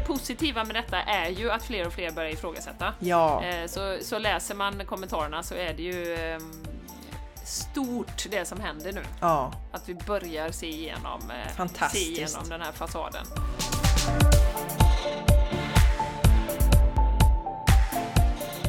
[0.00, 2.94] positiva med detta är ju att fler och fler börjar ifrågasätta.
[2.98, 3.44] Ja.
[3.44, 6.52] Eh, Så, så läser man kommentarerna så är det ju ehm,
[7.44, 9.02] stort det som händer nu.
[9.20, 9.52] Ja.
[9.72, 13.24] Att vi börjar se igenom, eh, se igenom den här fasaden.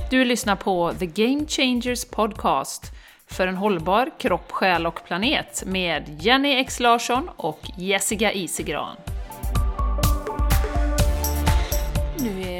[0.09, 2.91] Du lyssnar på The Game Changers Podcast
[3.27, 8.95] för en hållbar kropp, själ och planet med Jenny X Larsson och Jessica Isigran.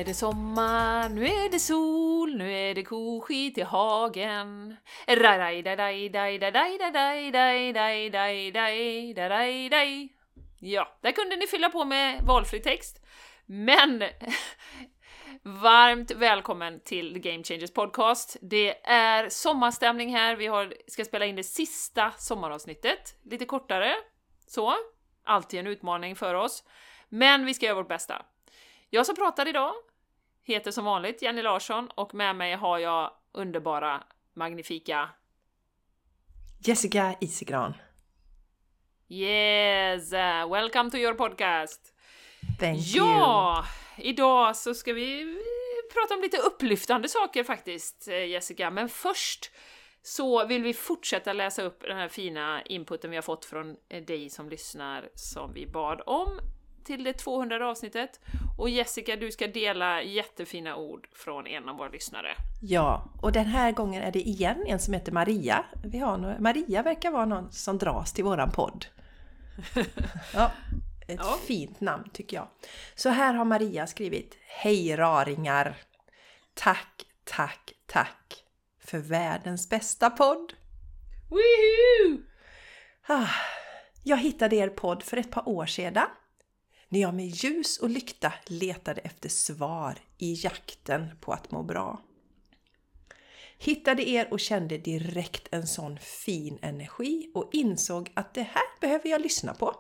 [0.02, 4.76] är det sommar, nu är det sol, nu är det koskit i hagen.
[10.60, 13.06] Ja, där kunde ni fylla på med valfri text.
[13.46, 14.04] Men
[15.44, 18.38] varmt välkommen till Game Changers Podcast.
[18.42, 20.36] Det är sommarstämning här.
[20.36, 23.96] Vi har, ska spela in det sista sommaravsnittet, lite kortare.
[24.48, 24.74] Så,
[25.26, 26.64] alltid en utmaning för oss.
[27.10, 28.26] Men vi ska göra vårt bästa.
[28.90, 29.74] Jag som pratar idag
[30.44, 34.04] heter som vanligt Jenny Larsson och med mig har jag underbara,
[34.34, 35.10] magnifika
[36.60, 37.74] Jessica Isigran.
[39.08, 40.14] Yes!
[40.14, 41.94] uh, Welcome to your podcast!
[42.60, 43.66] Thank Ja!
[43.98, 45.38] Idag så ska vi
[45.94, 48.72] prata om lite upplyftande saker faktiskt, eh, Jessica.
[48.72, 49.52] Men först
[50.02, 54.04] så vill vi fortsätta läsa upp den här fina inputen vi har fått från eh,
[54.04, 56.40] dig som lyssnar, som vi bad om
[56.86, 58.20] till det 200 avsnittet.
[58.58, 62.36] Och Jessica, du ska dela jättefina ord från en av våra lyssnare.
[62.62, 65.66] Ja, och den här gången är det igen en som heter Maria.
[65.84, 68.86] Vi har nå- Maria verkar vara någon som dras till våran podd.
[70.34, 70.52] Ja,
[71.08, 71.38] ett Ja.
[71.48, 72.48] fint namn tycker jag.
[72.96, 75.76] Så här har Maria skrivit Hej raringar!
[76.54, 78.44] Tack, tack, tack
[78.86, 80.54] för världens bästa podd!
[81.30, 82.22] Woohoo!
[83.08, 83.28] Ah,
[84.04, 86.08] jag hittade er podd för ett par år sedan
[86.92, 92.02] när jag med ljus och lykta letade efter svar i jakten på att må bra.
[93.58, 99.10] Hittade er och kände direkt en sån fin energi och insåg att det här behöver
[99.10, 99.76] jag lyssna på.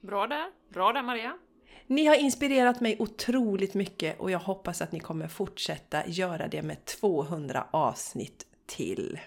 [0.00, 1.38] Bra där, bra där Maria.
[1.86, 6.62] Ni har inspirerat mig otroligt mycket och jag hoppas att ni kommer fortsätta göra det
[6.62, 9.18] med 200 avsnitt till.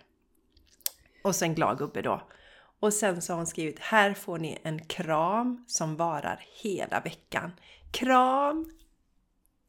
[1.24, 2.22] Och sen glad gubbe då.
[2.82, 7.52] Och sen så har hon skrivit Här får ni en kram som varar hela veckan.
[7.92, 8.72] Kram!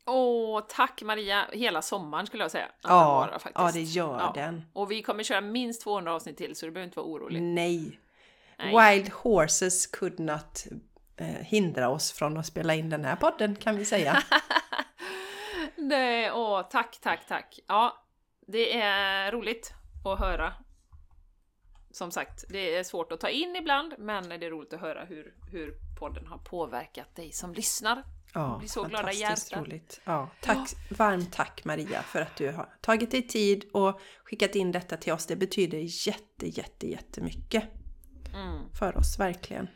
[0.06, 1.47] Åh, tack Maria!
[1.53, 2.69] Hela sommaren skulle jag säga.
[2.83, 3.55] Ja, varar faktiskt.
[3.55, 4.33] ja, det gör Ja.
[4.34, 4.65] den.
[4.73, 7.43] Och vi kommer köra minst 200 avsnitt till så du behöver inte vara orolig.
[7.43, 7.99] Nej.
[8.59, 8.97] Nej.
[8.99, 10.65] Wild horses could not
[11.17, 14.23] eh, hindra oss från att spela in den här podden kan vi säga.
[15.77, 17.59] Nej, åh, tack, tack, tack.
[17.69, 18.05] Ja,
[18.47, 19.73] det är roligt
[20.05, 20.53] att höra.
[21.93, 25.05] Som sagt, det är svårt att ta in ibland, men det är roligt att höra
[25.05, 28.05] hur, hur podden har påverkat dig som lyssnar.
[28.35, 30.01] Ja, blir så glada i roligt.
[30.05, 34.73] Ja, tack, varmt tack Maria för att du har tagit dig tid och skickat in
[34.73, 35.27] detta till oss.
[35.27, 37.65] Det betyder jätte, jätte, jättemycket
[38.35, 38.75] Mm.
[38.79, 39.69] för oss, verkligen.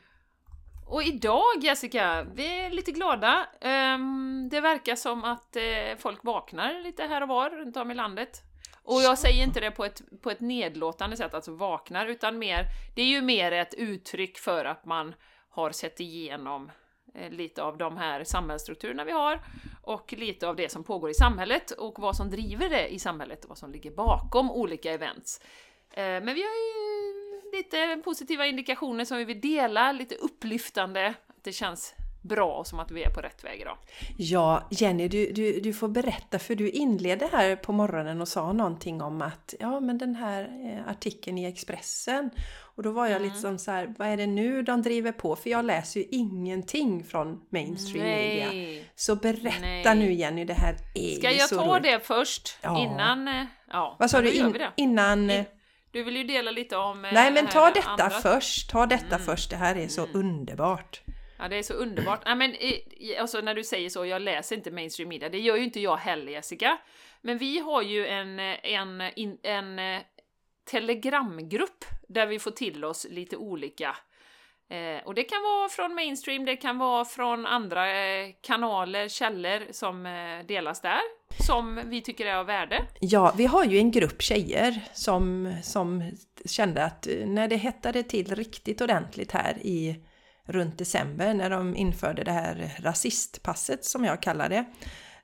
[0.87, 3.47] Och idag Jessica, vi är lite glada.
[3.61, 5.63] Ehm, det verkar som att eh,
[5.99, 8.43] folk vaknar lite här och var runt om i landet.
[8.87, 12.67] Och jag säger inte det på ett, på ett nedlåtande sätt, alltså vaknar, utan mer,
[12.95, 15.15] det är ju mer ett uttryck för att man
[15.49, 16.71] har sett igenom
[17.15, 19.41] eh, lite av de här samhällsstrukturerna vi har
[19.83, 23.45] och lite av det som pågår i samhället och vad som driver det i samhället
[23.45, 25.41] och vad som ligger bakom olika events.
[25.91, 31.45] Eh, men vi har ju lite positiva indikationer som vi vill dela, lite upplyftande, att
[31.45, 31.95] det känns
[32.27, 33.77] bra och som att vi är på rätt väg idag.
[34.17, 38.53] Ja, Jenny, du, du, du får berätta för du inledde här på morgonen och sa
[38.53, 42.31] någonting om att ja, men den här eh, artikeln i Expressen
[42.77, 43.29] och då var jag Mm.
[43.29, 45.37] lite som så här, vad är det nu de driver på?
[45.37, 48.47] För jag läser ju ingenting från mainstream media.
[48.47, 48.85] Nej.
[48.95, 49.95] Så berätta Nej.
[49.95, 51.83] nu Jenny, det här är Ska jag så ta roligt.
[51.83, 52.59] det först?
[52.63, 52.79] Ja.
[52.85, 53.29] Innan...
[53.29, 54.33] eh, Ja, Vad sa du?
[54.33, 55.31] In, innan...
[55.31, 55.45] In-
[55.93, 57.05] Du vill ju dela lite om...
[57.05, 58.11] eh, Nej men ta detta andra.
[58.11, 59.21] först, ta detta Mm.
[59.27, 59.51] först.
[59.51, 61.01] Det här är så underbart.
[61.39, 62.23] Ja, det är så underbart.
[62.27, 62.57] Nej, men,
[63.21, 65.97] alltså, när du säger så, jag läser inte mainstream media, det gör ju inte jag
[65.97, 66.79] heller Jessica.
[67.21, 70.01] Men vi har ju en, en, en, en
[70.71, 73.97] telegramgrupp där vi får till oss lite olika
[74.69, 79.73] Eh, och det kan vara från mainstream, det kan vara från andra eh, kanaler, källor
[79.73, 81.01] som eh, delas där,
[81.47, 82.85] som vi tycker är av värde.
[83.01, 86.13] Ja, vi har ju en grupp tjejer som, som
[86.45, 90.05] kände att eh, när det hettade till riktigt ordentligt här i
[90.47, 94.65] runt december när de införde det här rasistpasset som jag kallar det.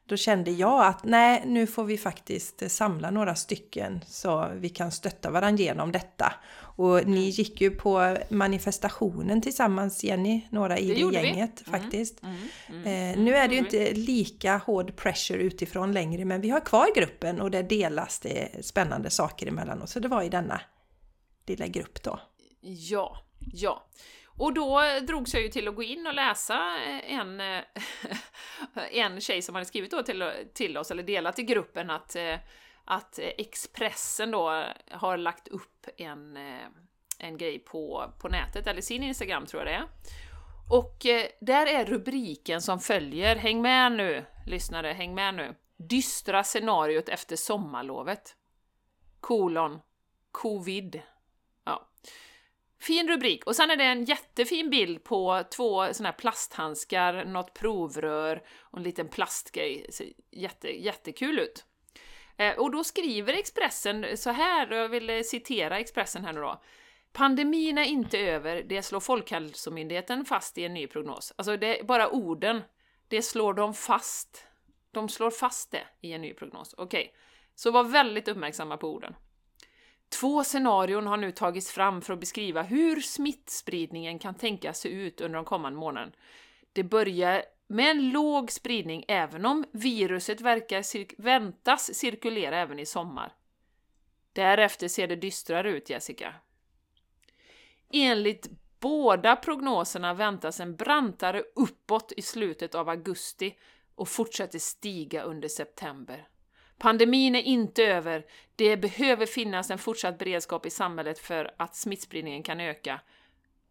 [0.07, 4.93] då kände jag att nej, nu får vi faktiskt samla några stycken så vi kan
[4.93, 6.33] stötta varandra genom detta.
[6.77, 11.71] Och ni gick ju på manifestationen tillsammans Jenny, några i det, det gänget vi.
[11.71, 12.23] Mm, faktiskt.
[12.23, 12.37] Mm,
[12.69, 16.51] mm, mm, eh, nu är det ju inte lika hård pressure utifrån längre men vi
[16.51, 19.91] har kvar gruppen och det delas det spännande saker emellan oss.
[19.91, 20.61] Så det var i denna
[21.47, 22.21] lilla grupp då.
[22.61, 23.17] Ja,
[23.53, 23.87] ja.
[24.38, 27.64] Och då drogs jag ju till att gå in och läsa eh, en, eh,
[28.90, 30.25] en tjej som hade skrivit då till,
[30.55, 32.37] till oss, eller delat i gruppen, att, eh,
[32.84, 36.37] att Expressen då har lagt upp en,
[37.19, 39.88] en grej på, på nätet, eller sin Instagram tror jag det är.
[40.70, 41.06] Och
[41.40, 45.55] där är rubriken som följer, häng med nu lyssnare, häng med nu.
[45.76, 48.37] Dystra scenariot efter sommarlovet.
[49.20, 49.81] Kolon.
[50.31, 51.02] Covid.
[52.82, 53.46] Fin rubrik!
[53.46, 58.79] Och sen är det en jättefin bild på två såna här plasthandskar, något provrör och
[58.79, 59.87] en liten plastgrej.
[59.93, 61.64] Ser jätte, jättekul ut.
[62.37, 66.40] Eh, och då skriver Expressen så här, och jag vill eh, citera Expressen här nu
[66.40, 66.62] då.
[67.12, 71.32] Pandemin är inte över, det slår Folkhälsomyndigheten fast i en ny prognos.
[71.37, 72.62] Alltså, det är bara orden,
[73.08, 74.46] det slår de fast.
[74.90, 76.75] De slår fast det i en ny prognos.
[76.78, 77.12] Okej, okay.
[77.55, 79.14] så var väldigt uppmärksamma på orden.
[80.12, 85.20] Två scenarion har nu tagits fram för att beskriva hur smittspridningen kan tänkas se ut
[85.20, 86.12] under de kommande månaderna.
[86.73, 92.87] Det börjar med en låg spridning även om viruset verkar cir väntas cirkulera även i
[92.87, 93.32] sommar.
[94.32, 96.35] Därefter ser det dystrare ut, Jessica.
[97.93, 98.50] Enligt
[98.81, 103.59] båda prognoserna väntas en brantare uppåt i slutet av augusti
[103.94, 106.29] och fortsätter stiga under september.
[106.82, 108.26] Pandemin är inte över.
[108.56, 113.00] Det behöver finnas en fortsatt beredskap i samhället för att smittspridningen kan öka.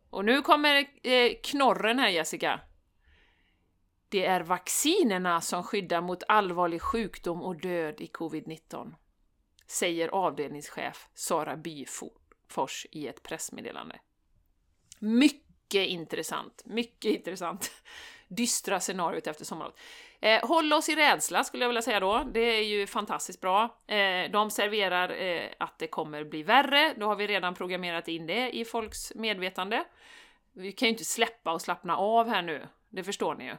[0.09, 2.59] Och nu kommer eh, knorren här Jessica.
[4.09, 8.93] Det är vaccinerna som skyddar mot allvarlig sjukdom och död i covid-19,
[9.67, 13.99] säger avdelningschef Sara Byfors i ett pressmeddelande.
[14.99, 17.71] Mycket intressant, mycket intressant.
[18.35, 19.79] Dystra scenariot efter sommarlovet.
[20.21, 22.23] Eh, håll oss i rädsla skulle jag vilja säga då.
[22.33, 23.63] Det är ju fantastiskt bra.
[23.87, 26.93] Eh, de serverar eh, att det kommer bli värre.
[26.97, 29.83] Då har vi redan programmerat in det i folks medvetande.
[30.53, 32.67] Vi kan ju inte släppa och slappna av här nu.
[32.89, 33.55] Det förstår ni ju.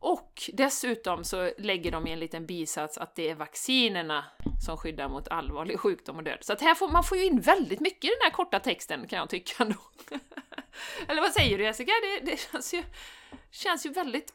[0.00, 4.24] Och dessutom så lägger de i en liten bisats att det är vaccinerna
[4.66, 6.38] som skyddar mot allvarlig sjukdom och död.
[6.40, 9.06] Så att här får man får ju in väldigt mycket i den här korta texten
[9.08, 9.78] kan jag tycka ändå.
[11.08, 11.92] Eller vad säger du Jessica?
[12.02, 12.82] Det, det känns, ju,
[13.50, 14.32] känns ju väldigt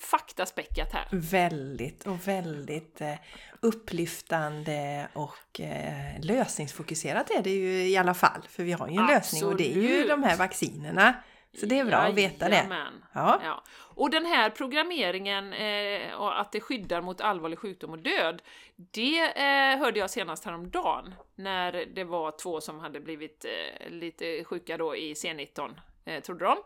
[0.00, 1.08] faktaspäckat här.
[1.12, 3.14] Väldigt och väldigt eh,
[3.60, 8.42] upplyftande och eh, lösningsfokuserat är det ju i alla fall.
[8.48, 9.16] För vi har ju en Absolut.
[9.16, 11.14] lösning och det är ju de här vaccinerna.
[11.56, 12.66] Så det är bra att veta det.
[13.12, 13.40] Ja.
[13.44, 13.62] ja.
[13.72, 18.42] Och den här programmeringen, eh, och att det skyddar mot allvarlig sjukdom och död,
[18.76, 24.44] det eh, hörde jag senast häromdagen när det var två som hade blivit eh, lite
[24.44, 25.70] sjuka då i C19,
[26.04, 26.56] eh, trodde de.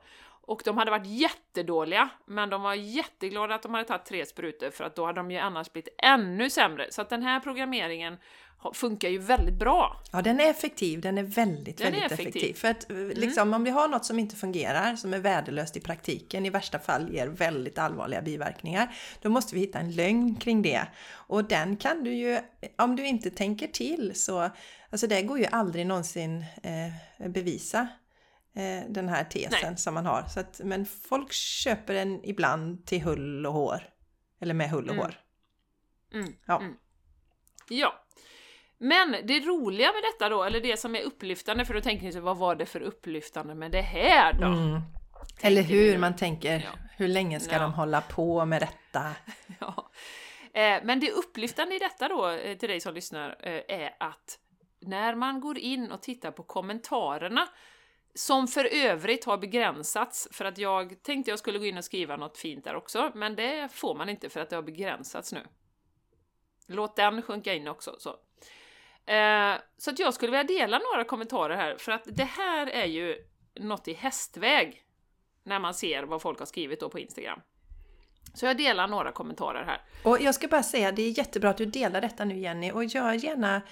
[0.47, 4.71] Och de hade varit jättedåliga, men de var jätteglada att de hade tagit tre sprutor
[4.71, 6.87] för att då hade de ju annars blivit ännu sämre.
[6.91, 8.17] Så att den här programmeringen
[8.73, 10.03] funkar ju väldigt bra.
[10.13, 11.01] Ja, den är effektiv.
[11.01, 12.29] Den är väldigt, den väldigt är effektiv.
[12.29, 12.55] effektiv.
[12.55, 13.09] För att mm.
[13.09, 13.55] liksom, mm.
[13.55, 17.15] om vi har något som inte fungerar, som är värdelöst i praktiken, i värsta fall
[17.15, 20.87] ger väldigt allvarliga biverkningar, då måste vi hitta en lögn kring det.
[21.13, 22.39] Och den kan du ju,
[22.79, 24.51] om du inte tänker till så,
[24.91, 27.89] alltså det går ju aldrig någonsin eh, bevisa
[28.57, 29.77] eh, den här tesen Nej.
[29.77, 30.25] som man har.
[30.29, 33.91] Så att, men folk köper den ibland till hull och hår.
[34.41, 35.05] Eller med hull och mm.
[35.05, 35.15] hår.
[36.15, 36.33] Mm.
[36.47, 36.61] Ja.
[36.61, 36.75] Mm.
[37.69, 38.04] Ja.
[38.79, 42.13] Men det roliga med detta då, eller det som är upplyftande, för då tänker ni
[42.13, 44.47] så vad var det för upplyftande med det här då?
[44.47, 44.81] Mm.
[45.41, 46.71] Eller hur man tänker, ja.
[46.97, 47.63] hur länge ska ja.
[47.63, 49.11] de hålla på med detta?
[49.61, 49.91] ja.
[50.61, 54.39] Eh, men det upplyftande i detta då, eh, till dig som lyssnar, eh, är att
[54.81, 57.49] när man går in och tittar på kommentarerna
[58.15, 62.17] som för övrigt har begränsats, för att jag tänkte jag skulle gå in och skriva
[62.17, 65.47] något fint där också, men det får man inte för att det har begränsats nu.
[66.67, 67.97] Låt den sjunka in också.
[67.99, 68.17] Så,
[69.07, 72.87] eh, så att jag skulle vilja dela några kommentarer här, för att det här är
[72.87, 73.17] ju
[73.61, 74.83] något i hästväg
[75.45, 77.41] när man ser vad folk har skrivit då på Instagram.
[78.35, 79.81] Så jag delar några kommentarer här.
[80.05, 82.85] Och jag ska bara säga, det är jättebra att du delar detta nu Jenny, och
[82.85, 83.63] gör gärna,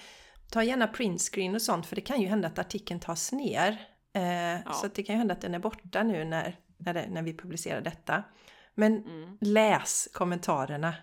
[0.51, 3.87] ta gärna printscreen och sånt, för det kan ju hända att artikeln tas ner.
[4.13, 4.73] Eh, ja.
[4.73, 7.37] Så det kan ju hända att den är borta nu när, när, det, när vi
[7.37, 8.23] publicerar detta.
[8.73, 9.37] Men mm.
[9.41, 10.93] läs kommentarerna.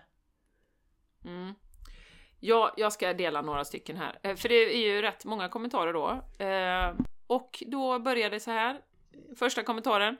[1.25, 1.53] Mm.
[2.43, 5.93] Ja, jag ska dela några stycken här, eh, för det är ju rätt många kommentarer
[5.93, 6.09] då.
[6.45, 6.93] Eh,
[7.27, 8.81] och då börjar det så här.
[9.39, 10.17] Första kommentaren.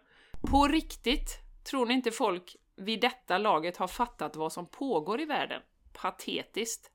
[0.51, 1.29] På riktigt,
[1.69, 5.61] tror ni inte folk vid detta laget har fattat vad som pågår i världen.
[5.93, 6.91] Patetiskt.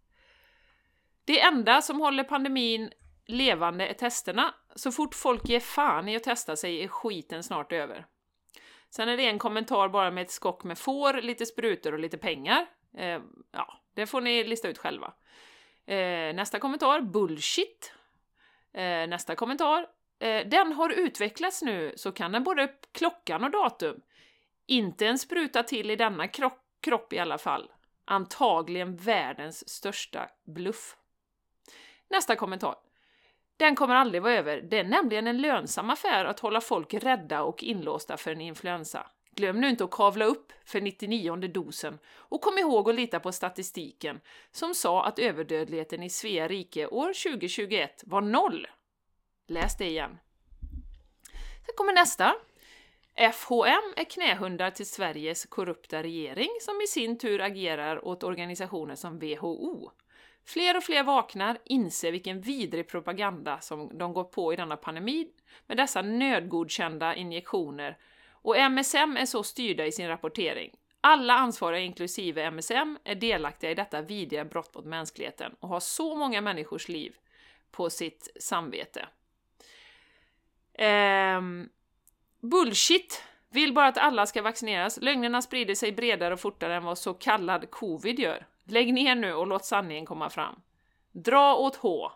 [1.24, 2.90] Det enda som håller pandemin
[3.26, 4.54] levande är testerna.
[4.74, 8.06] Så fort folk ger fan i att testa sig är skiten snart över.
[8.90, 12.18] Sen är det en kommentar bara med ett skock med får, lite sprutor och lite
[12.18, 12.66] pengar.
[12.98, 13.20] Eh,
[13.52, 15.12] ja, det får ni lista ut själva.
[15.86, 17.92] Eh, nästa kommentar, bullshit.
[18.72, 19.86] Eh, nästa kommentar,
[20.18, 24.00] eh, den har utvecklats nu så kan den både klockan och datum.
[24.66, 27.70] Inte en spruta till i denna kropp, kropp i alla fall.
[28.04, 30.96] Antagligen världens största bluff.
[32.08, 32.74] Nästa kommentar.
[33.56, 34.60] Den kommer aldrig vara över.
[34.60, 39.06] Det är nämligen en lönsam affär att hålla folk rädda och inlåsta för en influensa.
[39.36, 43.32] Glöm nu inte att kavla upp för 99 dosen och kom ihåg att lita på
[43.32, 48.66] statistiken som sa att överdödligheten i Svea rike år 2021 var noll.
[49.46, 50.18] Läs det igen.
[51.66, 52.34] Sen kommer nästa.
[53.34, 59.18] FHM är knähundar till Sveriges korrupta regering som i sin tur agerar åt organisationer som
[59.18, 59.90] WHO.
[60.44, 65.28] Fler och fler vaknar, inser vilken vidrig propaganda som de går på i denna pandemi
[65.66, 67.98] med dessa nödgodkända injektioner
[68.46, 70.70] och MSM är så styrda i sin rapportering.
[71.00, 76.14] Alla ansvariga, inklusive MSM, är delaktiga i detta vidriga brott mot mänskligheten och har så
[76.14, 77.14] många människors liv
[77.70, 79.08] på sitt samvete.
[80.74, 81.68] Ehm,
[82.40, 83.22] bullshit!
[83.50, 84.98] Vill bara att alla ska vaccineras.
[85.02, 88.46] Lögnerna sprider sig bredare och fortare än vad så kallad covid gör.
[88.64, 90.60] Lägg ner nu och låt sanningen komma fram.
[91.12, 92.12] Dra åt H.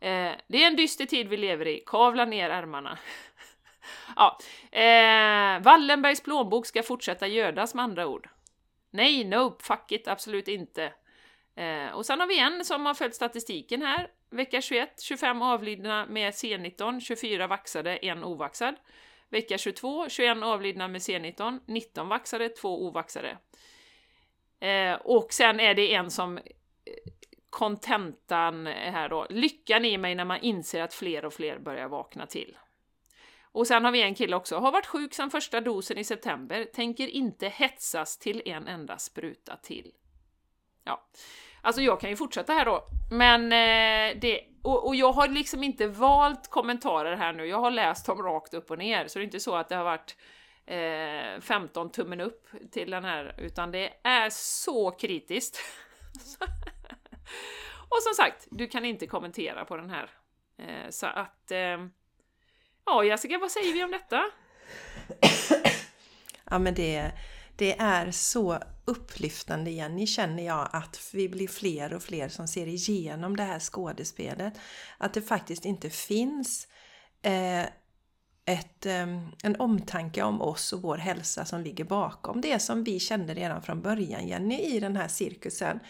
[0.00, 1.82] Eh, det är en dyster tid vi lever i.
[1.86, 2.98] Kavla ner ärmarna.
[4.16, 4.38] ja,
[4.70, 8.28] eh, Wallenbergs plånbok ska fortsätta gödas med andra ord.
[8.90, 10.92] Nej, nope, fuck it, absolut inte.
[11.56, 14.08] Eh, och sen har vi en som har följt statistiken här.
[14.30, 18.74] Vecka 21, 25 avlidna med C19, 24 vaxade, en ovaxad.
[19.28, 23.38] Vecka 22, 21 avlidna med C19, 19 vaxade, 2 ovaxade.
[24.60, 26.42] Eh, och sen är det en som eh,
[27.50, 29.26] kontentan här då.
[29.30, 32.56] Lyckan i mig när man inser att fler och fler börjar vakna till.
[33.54, 36.64] Och sen har vi en kille också, har varit sjuk sedan första dosen i september,
[36.64, 39.92] tänker inte hetsas till en enda spruta till.
[40.84, 41.08] Ja,
[41.62, 45.64] alltså jag kan ju fortsätta här då, men eh, det, och, och, jag har liksom
[45.64, 49.22] inte valt kommentarer här nu, jag har läst dem rakt upp och ner, så det
[49.22, 50.16] är inte så att det har varit
[50.66, 55.58] eh, 15 tummen upp till den här, utan det är så kritiskt.
[57.88, 60.10] och som sagt, du kan inte kommentera på den här.
[60.58, 61.78] Eh, så att eh,
[62.86, 64.24] Ja, Jessica, vad säger vi om detta?
[66.50, 67.12] ja, men det,
[67.56, 72.66] det är så upplyftande, Jenny, känner jag, att vi blir fler och fler som ser
[72.66, 74.54] igenom det här skådespelet.
[74.98, 76.68] Att det faktiskt inte finns
[77.22, 77.62] eh,
[78.46, 79.06] ett, eh,
[79.42, 83.62] en omtanke om oss och vår hälsa som ligger bakom det som vi kände redan
[83.62, 85.80] från början, Jenny, i den här cirkusen.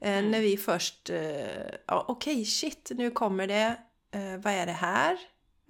[0.00, 0.30] Eh, mm.
[0.30, 1.46] När vi först, eh,
[1.86, 3.76] ja, okej, okay, shit, nu kommer det,
[4.10, 5.18] eh, vad är det här?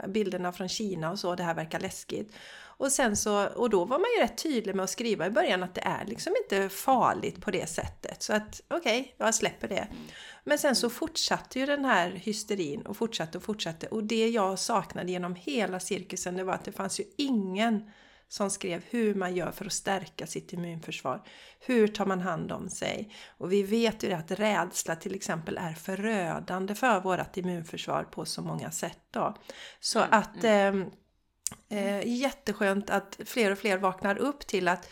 [0.09, 2.35] Bilderna från Kina och så, det här verkar läskigt.
[2.82, 5.62] Och, sen så, och då var man ju rätt tydlig med att skriva i början
[5.62, 8.23] att det är liksom inte farligt på det sättet.
[8.23, 9.88] Så att okej, okay, jag släpper det.
[10.44, 13.87] Men sen så fortsatte ju den här hysterin och fortsatte och fortsatte.
[13.87, 17.90] Och det jag saknade genom hela cirkusen det var att det fanns ju ingen
[18.33, 21.23] som skrev hur man gör för att stärka sitt immunförsvar.
[21.61, 23.15] Hur tar man hand om sig?
[23.39, 28.43] Och vi vet ju att rädsla till exempel är förödande för vårt immunförsvar på så
[28.43, 28.99] många sätt.
[29.11, 29.37] Då.
[29.81, 30.91] Så mm, att mm.
[31.69, 34.89] eh, eh, jätteskönt att fler och fler vaknar upp till att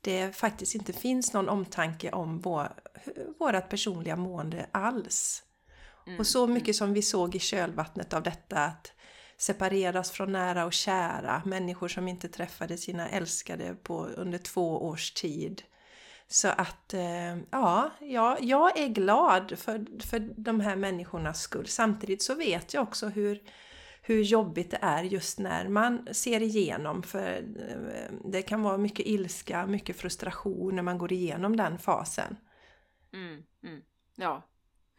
[0.00, 2.72] det faktiskt inte finns någon omtanke om vår,
[3.38, 5.42] vårat personliga mående alls.
[6.06, 6.20] Mm.
[6.20, 8.92] Och så mycket som vi såg i kölvattnet av detta att
[9.38, 15.10] separeras från nära och kära, människor som inte träffade sina älskade på, under två års
[15.12, 15.62] tid.
[16.26, 21.66] Så att eh, ja, ja, jag är glad för, för de här människornas skull.
[21.66, 23.42] Samtidigt så vet jag också hur,
[24.02, 27.02] hur jobbigt det är just när man ser igenom.
[27.02, 32.36] För eh, det kan vara mycket ilska, mycket frustration när man går igenom den fasen.
[33.12, 33.82] Mm, mm.
[34.14, 34.42] Ja.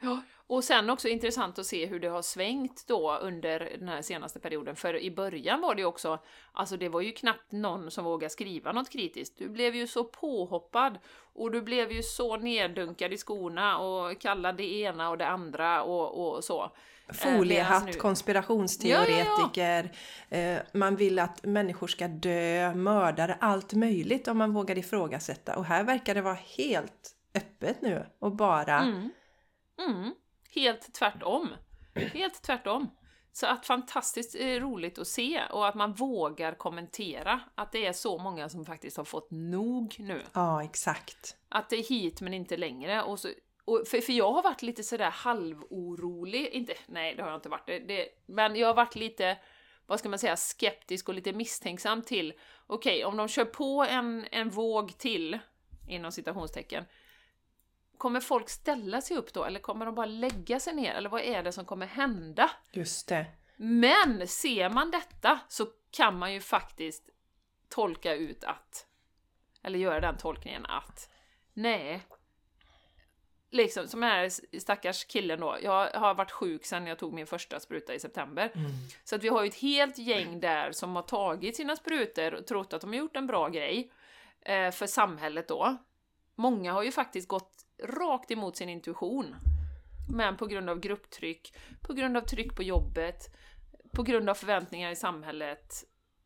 [0.02, 0.22] ja.
[0.50, 4.40] Och sen också intressant att se hur det har svängt då under den här senaste
[4.40, 6.20] perioden, för i början var det ju också,
[6.52, 9.38] alltså det var ju knappt någon som vågade skriva något kritiskt.
[9.38, 11.00] Du blev ju så påhoppad
[11.34, 15.84] och du blev ju så neddunkad i skorna och kallad det ena och det andra
[15.84, 16.72] och, och så.
[17.14, 17.94] Foliehatt, nu...
[17.94, 20.56] konspirationsteoretiker, ja, ja, ja.
[20.56, 25.56] Eh, man vill att människor ska dö, mördare, allt möjligt om man vågar ifrågasätta.
[25.56, 29.10] Och här verkar det vara helt öppet nu och bara mm.
[29.88, 30.14] Mm.
[30.50, 31.50] Helt tvärtom.
[31.96, 32.90] Helt tvärtom.
[33.32, 37.94] Så att fantastiskt eh, roligt att se och att man vågar kommentera att det är
[37.94, 40.22] så många som faktiskt har fått nog nu.
[40.34, 41.36] Ja, exakt.
[41.50, 43.04] Att det är hit men inte längre.
[43.04, 43.30] Och så,
[43.66, 47.50] och för, för jag har varit lite sådär halvorolig, inte, nej det har jag inte
[47.50, 49.38] varit, det, det, men jag har varit lite,
[49.86, 52.34] vad ska man säga, skeptisk och lite misstänksam till,
[52.68, 55.40] okej okay, om de kör på en, en våg till,
[55.88, 56.86] inom citationstecken,
[58.00, 61.22] kommer folk ställa sig upp då eller kommer de bara lägga sig ner eller vad
[61.22, 62.52] är det som kommer hända?
[62.72, 63.26] Just det.
[63.58, 67.10] Men ser man detta så kan man ju faktiskt
[67.70, 68.86] tolka ut att,
[69.64, 71.10] eller göra den tolkningen att,
[71.54, 72.02] nej,
[73.50, 77.28] liksom som den här stackars killen då, jag har varit sjuk sedan jag tog min
[77.28, 78.52] första spruta i september.
[78.56, 78.72] Mm.
[79.04, 82.48] Så att vi har ju ett helt gäng där som har tagit sina sprutor och
[82.48, 83.92] trott att de har gjort en bra grej
[84.42, 85.78] eh, för samhället då.
[86.36, 89.36] Många har ju faktiskt gått rakt emot sin intuition.
[90.10, 93.36] Men på grund av grupptryck, på grund av tryck på jobbet,
[93.92, 95.84] på grund av förväntningar i samhället,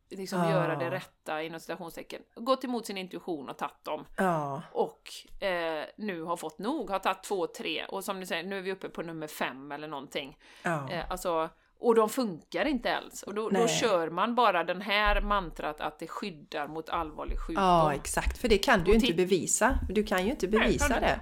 [0.10, 0.52] liksom ja.
[0.52, 2.22] göra det rätta inom citationstecken.
[2.36, 4.06] Gått emot sin intuition och tagit dem.
[4.18, 4.62] Ja.
[4.72, 8.58] Och eh, nu har fått nog, har tagit två, tre och som du säger, nu
[8.58, 10.38] är vi uppe på nummer fem eller någonting.
[10.64, 10.92] Ja.
[10.92, 13.24] Eh, alltså, och de funkar inte ens.
[13.24, 17.66] Och då, då, kör man bara den här mantrat att det skyddar mot allvarlig sjukdom.
[17.66, 18.38] Ja, exakt.
[18.38, 19.80] För det kan du ju inte bevisa.
[19.90, 21.20] Du kan ju inte bevisa Nej, det.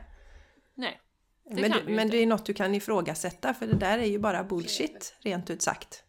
[0.81, 0.99] Nej.
[1.43, 4.19] Det men det, men det är något du kan ifrågasätta för det där är ju
[4.19, 6.03] bara bullshit, rent ut sagt.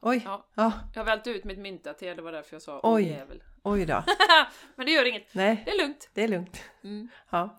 [0.00, 0.22] Oj!
[0.24, 0.46] Ja.
[0.54, 0.72] ja.
[0.94, 3.42] Jag välte ut mitt mynta-te, det var därför jag sa oj jävel.
[3.62, 4.04] Oj då.
[4.76, 5.34] men det gör inget.
[5.34, 5.62] Nej.
[5.64, 6.10] Det är lugnt.
[6.14, 6.64] Det är lugnt.
[6.84, 7.08] Mm.
[7.30, 7.58] Ja.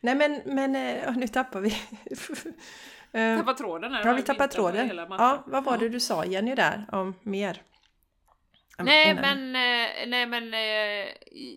[0.00, 0.76] Nej men, men
[1.08, 1.70] oh, nu tappar vi...
[3.38, 4.06] tappar tråden här.
[4.06, 4.90] Ja, vi tappar tråden.
[4.96, 7.62] Ja, vad var det du sa Jenny där om mer?
[8.78, 11.12] Nej men, eh, nej men eh,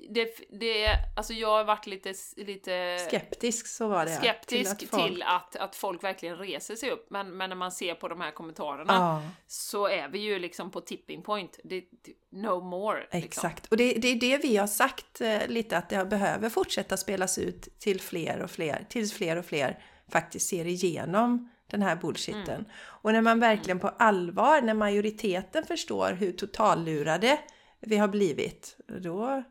[0.09, 4.15] det, det, alltså jag har varit lite, lite skeptisk så var det.
[4.15, 7.07] Skeptisk till, att folk, till att, att folk verkligen reser sig upp.
[7.09, 9.21] Men, men när man ser på de här kommentarerna ah.
[9.47, 11.59] så är vi ju liksom på tipping point.
[11.63, 11.83] Det,
[12.29, 12.99] no more.
[12.99, 13.19] Liksom.
[13.19, 16.97] Exakt, och det, det är det vi har sagt eh, lite att det behöver fortsätta
[16.97, 19.79] spelas ut till fler och fler, tills fler och fler
[20.11, 22.55] faktiskt ser igenom den här bullshitten.
[22.55, 22.65] Mm.
[22.75, 27.39] Och när man verkligen på allvar, när majoriteten förstår hur totallurade
[27.79, 29.43] vi har blivit, då,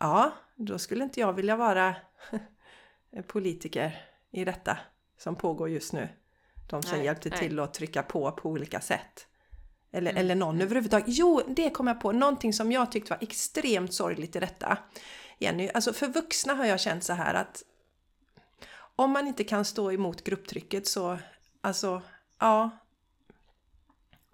[0.00, 1.94] ja, då skulle inte jag vilja vara
[3.26, 4.78] politiker i detta
[5.18, 6.08] som pågår just nu.
[6.70, 7.38] De som nej, hjälpte nej.
[7.38, 9.26] till att trycka på på olika sätt.
[9.92, 10.20] Eller, mm.
[10.20, 10.66] eller någon mm.
[10.66, 11.06] överhuvudtaget.
[11.08, 12.12] Jo, det kom jag på.
[12.12, 14.78] Någonting som jag tyckte var extremt sorgligt i detta.
[15.38, 17.62] Jenny, alltså för vuxna har jag känt så här att
[19.00, 21.18] om man inte kan stå emot grupptrycket så,
[21.60, 22.02] alltså,
[22.38, 22.70] ja,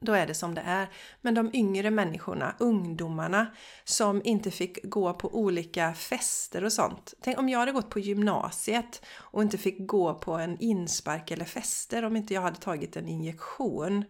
[0.01, 0.89] då är det som det är.
[1.21, 3.47] Men de yngre människorna, ungdomarna,
[3.85, 7.15] som inte fick gå på olika fester och sånt.
[7.21, 11.45] Tänk om jag hade gått på gymnasiet och inte fick gå på en inspark eller
[11.45, 14.05] fester om inte jag hade tagit en injektion.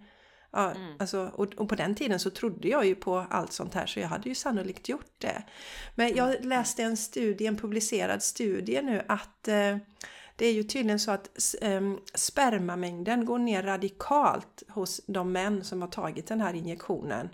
[0.51, 0.97] Ja, mm.
[0.99, 4.01] alltså, och, och, på den tiden så trodde jag ju på allt sånt här så
[4.01, 5.43] jag hade ju sannolikt gjort det.
[5.95, 6.49] Men jag mm.
[6.49, 9.77] läste en studie, en publicerad studie nu att eh,
[10.37, 15.83] det är ju tydligen så att ehm, spermamängden går ner radikalt hos de män som
[15.83, 17.29] har tagit den här injektionen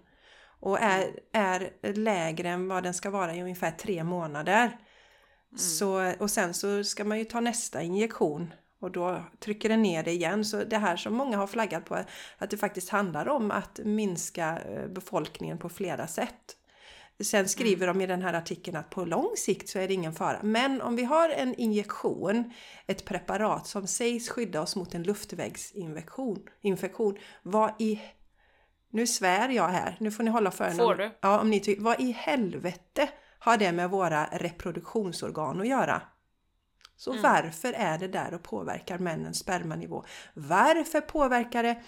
[0.60, 4.64] och är, är lägre än vad den ska vara i ungefär tre månader.
[4.64, 5.58] Mm.
[5.58, 10.02] Så, och sen så ska man ju ta nästa injektion och då trycker den ner
[10.02, 10.44] det igen.
[10.44, 12.04] Så det här som många har flaggat på,
[12.38, 16.56] att det faktiskt handlar om att minska eh, befolkningen på flera sätt.
[17.24, 17.98] Sen skriver mm.
[17.98, 20.40] de i den här artikeln att på lång sikt så är det ingen fara.
[20.42, 22.52] Men om vi har en injektion,
[22.86, 28.00] ett preparat som sägs skydda oss mot en luftvägsinfektion, infektion, vad i...
[28.90, 31.10] Nu svär jag här, nu får ni hålla för Får du?
[31.20, 33.08] Ja, om ni tycker, vad i helvete
[33.38, 36.02] har det med våra reproduktionsorgan att göra?
[36.96, 37.22] Så mm.
[37.22, 40.04] varför är det där och påverkar männens spermanivå?
[40.34, 41.82] Varför påverkar det?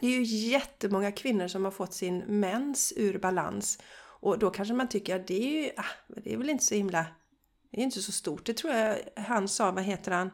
[0.00, 3.78] Det är ju jättemånga kvinnor som har fått sin mens ur balans
[4.20, 6.74] och då kanske man tycker att det är ju, ah, det är väl inte så
[6.74, 7.06] himla,
[7.70, 8.46] det är inte så stort.
[8.46, 10.30] Det tror jag han sa, vad heter han,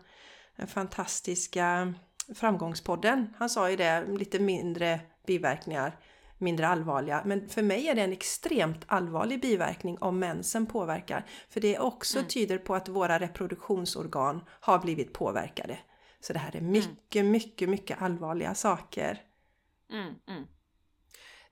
[0.57, 1.95] den fantastiska
[2.35, 3.35] framgångspodden.
[3.39, 5.99] Han sa ju det, lite mindre biverkningar,
[6.39, 7.23] mindre allvarliga.
[7.25, 11.27] Men för mig är det en extremt allvarlig biverkning om mensen påverkar.
[11.49, 12.29] För det också mm.
[12.29, 15.79] tyder på att våra reproduktionsorgan har blivit påverkade.
[16.21, 17.31] Så det här är mycket, mm.
[17.31, 19.23] mycket, mycket allvarliga saker.
[19.91, 20.45] Mm, mm.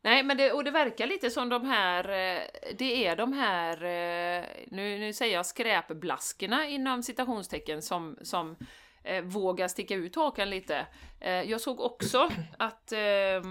[0.04, 2.42] Nej, men det, och det verkar lite som de här, eh,
[2.78, 8.56] det är de här, eh, nu, nu säger jag skräpblaskorna inom citationstecken som, som
[9.04, 10.86] eh, vågar sticka ut hakan lite.
[11.20, 13.42] Eh, jag såg också att eh,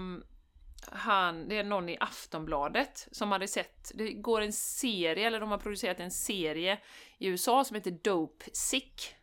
[0.90, 5.50] han, det är någon i Aftonbladet som hade sett, det går en serie, eller de
[5.50, 6.78] har producerat en serie
[7.18, 9.14] i USA som heter Dope Sick.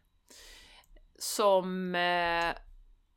[1.17, 2.53] Som eh,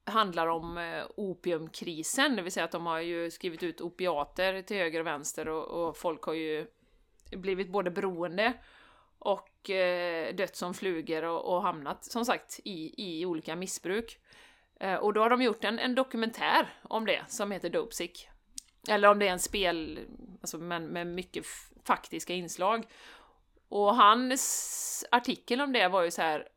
[0.04, 4.76] handlar om eh, opiumkrisen, det vill säga att de har ju skrivit ut opiater till
[4.76, 6.66] höger och vänster och, och folk har ju
[7.30, 8.52] blivit både beroende
[9.18, 14.18] och eh, dött som flugor och, och, hamnat som sagt i, i olika missbruk.
[14.80, 18.28] Eh, och då har de gjort en, en dokumentär om det som heter Dopesick.
[18.88, 19.98] Eller om det är en spel,
[20.40, 21.44] alltså med, med mycket
[21.84, 22.86] faktiska inslag.
[23.68, 26.48] Och hans artikel om det var ju så här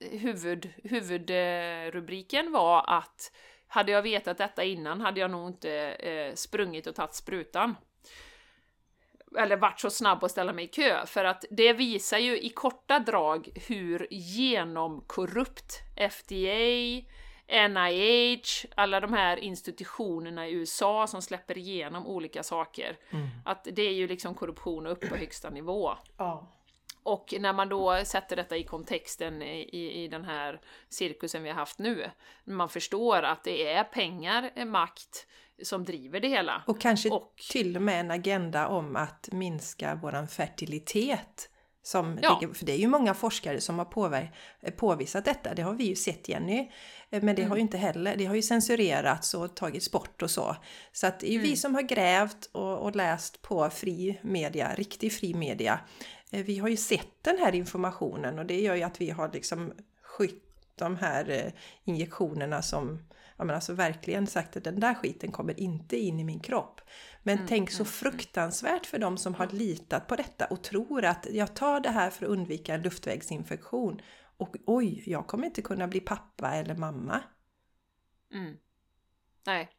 [0.00, 3.32] huvud, huvudrubriken var att
[3.68, 7.76] hade jag vetat detta innan hade jag nog inte eh, sprungit och tagit sprutan.
[9.38, 12.48] Eller varit så snabb att ställa mig i kö, för att det visar ju i
[12.48, 15.72] korta drag hur genomkorrupt
[16.10, 17.02] FDA,
[17.68, 22.98] NIH, alla de här institutionerna i USA som släpper igenom olika saker.
[23.10, 23.28] Mm.
[23.44, 25.92] Att det är ju liksom korruption upp på högsta nivå.
[26.16, 26.55] Ja.
[27.06, 31.56] Och när man då sätter detta i kontexten i, i den här cirkusen vi har
[31.56, 32.10] haft nu,
[32.44, 35.26] man förstår att det är pengar, makt
[35.62, 36.62] som driver det hela.
[36.66, 41.50] Och kanske och, till och med en agenda om att minska våran fertilitet.
[41.82, 42.38] Som ja.
[42.40, 45.96] ligger, för det är ju många forskare som har påvisat detta, det har vi ju
[45.96, 46.70] sett Jenny.
[47.10, 47.48] Men det mm.
[47.48, 50.56] har ju inte heller, det har ju censurerats och tagits bort och så.
[50.92, 51.50] Så att det är ju mm.
[51.50, 55.80] vi som har grävt och, och, läst på fri media, riktig fri media.
[56.36, 59.32] Eh, vi har ju sett den här informationen och det gör ju att vi har
[59.32, 59.72] liksom
[60.02, 60.42] skytt
[60.74, 61.52] de här eh,
[61.84, 63.02] injektionerna som
[63.36, 66.80] ja men alltså verkligen sagt att den där skiten kommer inte in i min kropp.
[67.22, 67.92] Men mm, tänk så mm, mm.
[67.92, 72.10] fruktansvärt för de som har litat på detta och tror att jag tar det här
[72.10, 74.00] för att undvika en luftvägsinfektion.
[74.36, 77.22] Och oj, jag kommer inte kunna bli pappa eller mamma.
[78.32, 78.56] Mm.
[79.46, 79.70] Nej,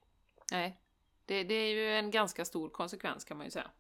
[0.51, 0.81] nej.
[1.25, 3.71] Det, det är ju en ganska stor konsekvens kan man ju säga.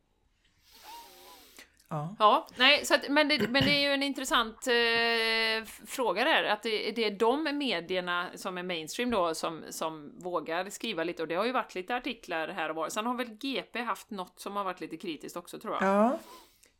[1.89, 2.15] Ja.
[2.19, 6.43] ja, nej, så att, men, det, men det är ju en intressant eh, fråga där,
[6.43, 11.21] att det, det, är de medierna som är mainstream då som, som vågar skriva lite,
[11.21, 12.89] och det har ju varit lite artiklar här och var.
[12.89, 15.83] Sen har väl GP haft något som har varit lite kritiskt också tror jag.
[15.83, 16.19] Ja.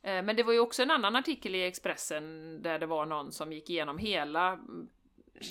[0.02, 3.32] Eh, men det var ju också en annan artikel i Expressen där det var någon
[3.32, 4.60] som gick igenom hela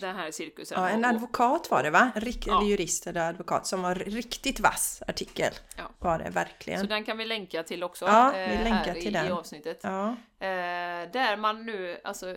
[0.00, 0.82] den här cirkusen.
[0.82, 2.10] Ja, en advokat var det va?
[2.14, 2.58] Rikt, ja.
[2.58, 5.52] Eller jurist eller advokat som var riktigt vass artikel.
[5.76, 5.90] Ja.
[5.98, 6.80] Var det verkligen.
[6.80, 8.04] Så den kan vi länka till också.
[8.04, 9.26] Ja, vi eh, länkar till i, den.
[9.26, 9.80] i avsnittet.
[9.82, 10.08] Ja.
[10.38, 12.36] Eh, där man nu alltså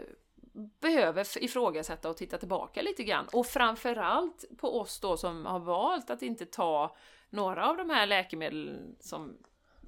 [0.82, 3.28] behöver ifrågasätta och titta tillbaka lite grann.
[3.34, 6.96] Och framförallt på oss då som har valt att inte ta
[7.30, 9.38] några av de här läkemedlen som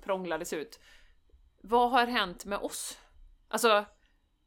[0.04, 0.80] prånglades ut.
[1.62, 2.98] Vad har hänt med oss?
[3.48, 3.86] Alltså,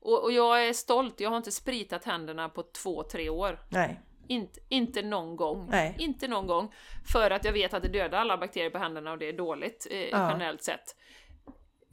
[0.04, 3.60] och, och, jag är stolt, jag har inte spritat händerna på två, tre år.
[3.68, 4.00] Nej.
[4.26, 5.68] Inte, inte någon gång.
[5.70, 5.96] Nej.
[5.98, 6.74] Inte någon gång.
[7.12, 9.86] För att jag vet att det dödar alla bakterier på händerna och det är dåligt
[9.90, 10.30] eh, ja.
[10.30, 10.96] generellt sett.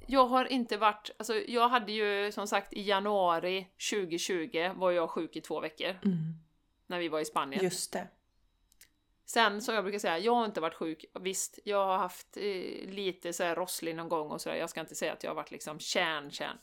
[0.07, 5.09] Jag har inte varit, alltså jag hade ju som sagt i januari 2020 var jag
[5.09, 5.89] sjuk i två veckor.
[5.89, 6.33] Mm.
[6.87, 7.63] När vi var i Spanien.
[7.63, 8.07] Just det.
[9.25, 11.05] Sen som jag brukar säga, jag har inte varit sjuk.
[11.19, 14.55] Visst, jag har haft eh, lite så här rosslig någon gång och sådär.
[14.55, 16.57] Jag ska inte säga att jag har varit liksom kärn, kärn.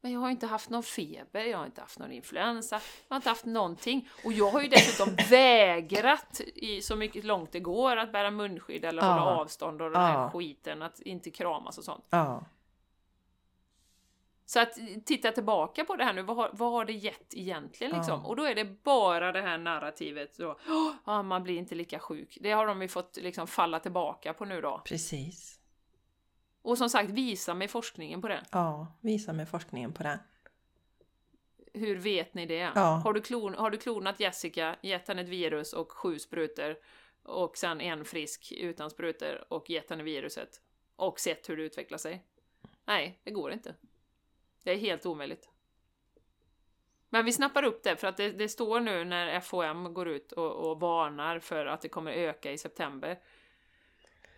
[0.00, 3.16] Men jag har inte haft någon feber, jag har inte haft någon influensa, jag har
[3.16, 4.08] inte haft någonting.
[4.24, 8.84] Och jag har ju dessutom vägrat i så mycket långt det går att bära munskydd
[8.84, 9.08] eller ja.
[9.08, 10.30] hålla avstånd och den här ja.
[10.30, 12.06] skiten, att inte kramas och sånt.
[12.10, 12.44] Ja.
[14.46, 17.96] Så att titta tillbaka på det här nu, vad har, vad har det gett egentligen
[17.96, 18.26] liksom?
[18.26, 20.58] Och då är det bara det här narrativet då,
[21.06, 22.38] oh, man blir inte lika sjuk.
[22.40, 24.82] Det har de ju fått liksom falla tillbaka på nu då.
[24.84, 25.59] Precis.
[26.62, 28.44] Och som sagt, visa mig forskningen på det.
[28.50, 30.18] Ja, visa mig forskningen på det.
[31.74, 32.72] Hur vet ni det?
[32.74, 32.80] Ja.
[32.80, 36.76] Har, du klon, har du klonat Jessica, gett henne ett virus och sju sprutor
[37.22, 40.60] och sen en frisk utan sprutor och gett henne viruset
[40.96, 42.24] och sett hur det utvecklar sig?
[42.84, 43.74] Nej, det går inte.
[44.64, 45.50] Det är helt omöjligt.
[47.08, 50.32] Men vi snappar upp det för att det, det står nu när FOM går ut
[50.32, 53.18] och, och varnar för att det kommer öka i september.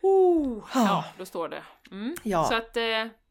[0.03, 1.63] Oh, ja, då står det.
[1.91, 2.15] Mm.
[2.23, 2.45] Ja.
[2.45, 2.83] Så att, eh,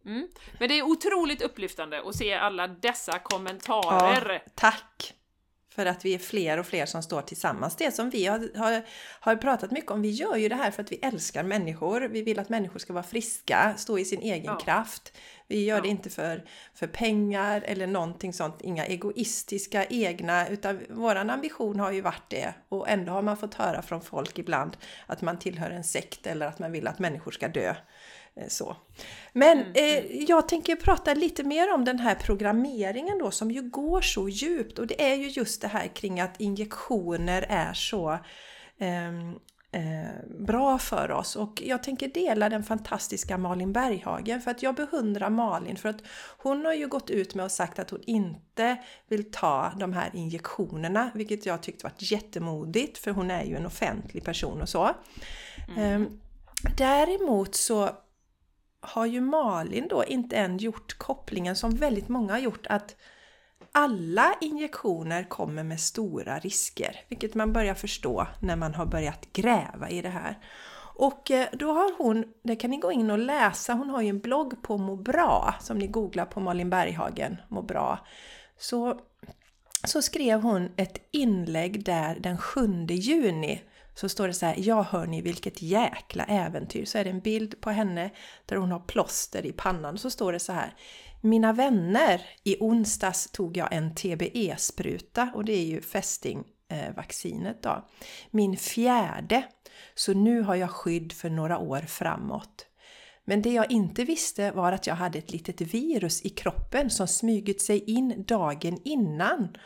[0.05, 0.27] mm.
[0.59, 4.41] Men det är otroligt upplyftande att se alla dessa kommentarer.
[4.45, 5.13] Ja, tack!
[5.75, 7.75] För att vi är fler och fler som står tillsammans.
[7.75, 8.83] Det som vi har, har,
[9.19, 12.01] har, pratat mycket om, vi gör ju det här för att vi älskar människor.
[12.01, 14.59] Vi vill att människor ska vara friska, stå i sin egen ja.
[14.59, 15.13] kraft.
[15.47, 15.81] Vi gör ja.
[15.81, 21.91] det inte för, för pengar eller någonting sånt, inga egoistiska egna, utan våran ambition har
[21.91, 22.53] ju varit det.
[22.69, 26.47] Och ändå har man fått höra från folk ibland att man tillhör en sekt eller
[26.47, 27.75] att man vill att människor ska dö.
[28.35, 28.75] Eh, så.
[29.33, 30.25] Men mm, eh, mm.
[30.27, 34.79] jag tänker prata lite mer om den här programmeringen då som ju går så djupt
[34.79, 38.11] och det är ju just det här kring att injektioner är så
[38.77, 39.07] eh,
[39.71, 44.75] eh, bra för oss och jag tänker dela den fantastiska Malin Berghagen för att jag
[44.75, 46.01] beundrar Malin för att
[46.37, 50.09] hon har ju gått ut med och sagt att hon inte vill ta de här
[50.13, 54.89] injektionerna vilket jag tyckte var jättemodigt för hon är ju en offentlig person och så.
[55.77, 56.01] Mm.
[56.01, 56.09] Eh,
[56.77, 57.89] däremot så
[58.81, 62.95] har ju Malin då inte än gjort kopplingen som väldigt många har gjort att
[63.71, 69.89] alla injektioner kommer med stora risker, vilket man börjar förstå när man har börjat gräva
[69.89, 70.39] i det här.
[70.95, 74.09] Och eh, då har hon, det kan ni gå in och läsa, hon har ju
[74.09, 78.07] en blogg på Må bra, som ni googlar på Malin Berghagen, Må bra.
[78.57, 78.99] Så,
[79.83, 83.61] så skrev hon ett inlägg där den 7 juni
[83.93, 86.85] så står det så här, ja hörni vilket jäkla äventyr.
[86.85, 88.09] Så är det en bild på henne
[88.45, 89.97] där hon har plåster i pannan.
[89.97, 90.73] Så står det så här,
[91.21, 97.87] mina vänner, i onsdags tog jag en TBE-spruta och det är ju fästingvaccinet då.
[98.31, 99.43] Min fjärde,
[99.95, 102.67] så nu har jag skydd för några år framåt.
[103.25, 107.07] Men det jag inte visste var att jag hade ett litet virus i kroppen som
[107.07, 109.57] smugit sig in dagen innan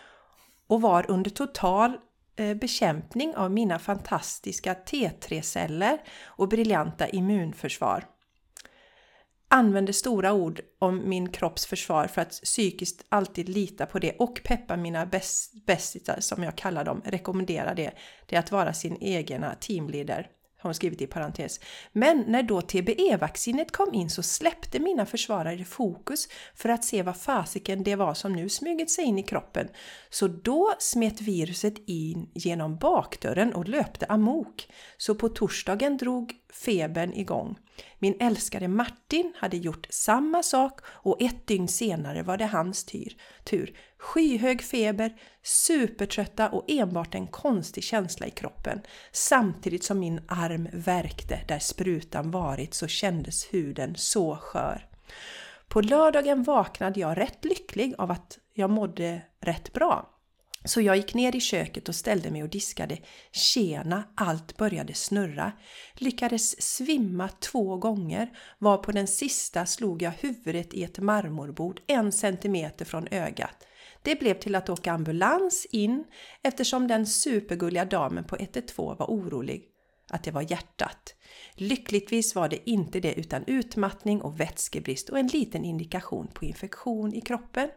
[0.67, 1.97] och var under total
[2.37, 8.05] Eh, bekämpning av mina fantastiska T3-celler och briljanta immunförsvar
[9.47, 14.41] använder stora ord om min kropps försvar för att psykiskt alltid lita på det och
[14.43, 15.09] peppa mina
[15.65, 17.91] bästisar som jag kallar dem, rekommendera det.
[18.25, 20.27] Det är att vara sin egna teamleader
[20.65, 21.59] har hon skrivit i parentes.
[21.91, 27.17] Men när då TBE-vaccinet kom in så släppte mina försvarare fokus för att se vad
[27.17, 29.67] fasiken det var som nu smugit sig in i kroppen.
[30.09, 34.67] Så då smet viruset in genom bakdörren och löpte amok.
[34.97, 37.57] Så på torsdagen drog febern igång.
[37.99, 43.15] Min älskade Martin hade gjort samma sak och ett dygn senare var det hans tur.
[44.05, 45.13] Skyhög feber,
[45.43, 48.81] supertrötta och enbart en konstig känsla i kroppen.
[49.11, 54.87] Samtidigt som min arm värkte där sprutan varit så kändes huden så skör.
[55.67, 60.09] På lördagen vaknade jag rätt lycklig av att jag mådde rätt bra.
[60.65, 62.97] Så jag gick ner i köket och ställde mig och diskade.
[63.31, 65.51] Tjena, allt började snurra.
[65.93, 72.11] Lyckades svimma två gånger, var på den sista slog jag huvudet i ett marmorbord en
[72.11, 73.65] centimeter från ögat.
[74.05, 76.05] Det blev till att åka ambulans in
[76.41, 79.71] eftersom den supergulliga damen på 112 var orolig
[80.09, 81.15] att det var hjärtat.
[81.53, 87.13] Lyckligtvis var det inte det utan utmattning och vätskebrist och en liten indikation på infektion
[87.13, 87.69] i kroppen.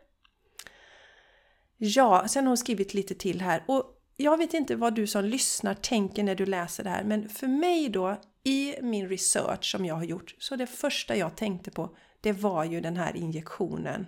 [1.77, 3.85] Ja, sen har hon skrivit lite till här och
[4.17, 7.47] jag vet inte vad du som lyssnar tänker när du läser det här men för
[7.47, 11.97] mig då i min research som jag har gjort så det första jag tänkte på
[12.21, 14.07] det var ju den här injektionen.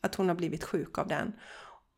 [0.00, 1.32] Att hon har blivit sjuk av den.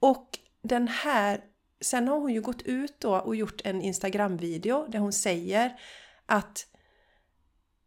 [0.00, 1.40] Och den här,
[1.80, 5.80] sen har hon ju gått ut då och gjort en Instagram-video där hon säger
[6.26, 6.66] att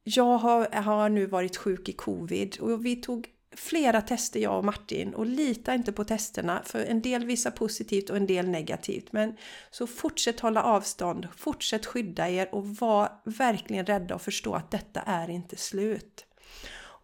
[0.04, 4.66] jag har, har nu varit sjuk i covid och vi tog flera tester jag och
[4.66, 9.12] Martin och lita inte på testerna för en del visar positivt och en del negativt.
[9.12, 9.38] Men
[9.72, 15.02] så fortsätt hålla avstånd, fortsätt skydda er och var verkligen rädda och förstå att detta
[15.02, 16.26] är inte slut.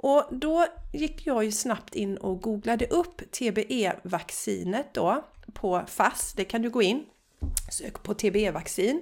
[0.01, 6.45] Och då gick jag ju snabbt in och googlade upp TBE-vaccinet då på FASS, det
[6.45, 7.05] kan du gå in
[7.71, 9.01] Sök på TBE-vaccin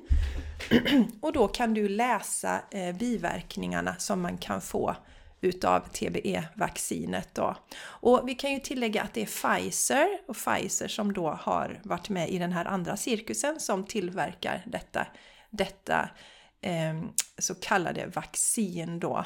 [1.21, 4.95] och då kan du läsa eh, biverkningarna som man kan få
[5.41, 7.55] utav TBE-vaccinet då.
[7.79, 12.09] Och vi kan ju tillägga att det är Pfizer och Pfizer som då har varit
[12.09, 15.07] med i den här andra cirkusen som tillverkar detta,
[15.49, 16.09] detta
[16.61, 17.01] eh,
[17.37, 19.25] så kallade vaccin då.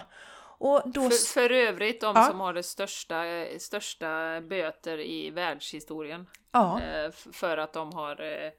[0.62, 1.10] Och då...
[1.10, 2.24] För, för övrigt de ja.
[2.24, 3.24] som har det största,
[3.60, 6.28] största böter i världshistorien.
[6.52, 6.82] Ja.
[6.82, 8.52] Eh, för att de har eh,